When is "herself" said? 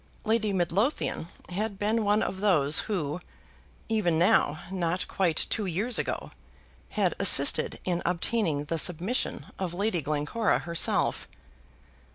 10.57-11.27